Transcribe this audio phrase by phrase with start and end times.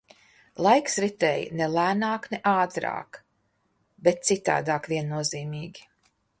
[0.67, 3.21] Laiks ritēja ne lēnāk, ne ātrāk,
[4.09, 5.89] bet citādāk viennozīmīgi.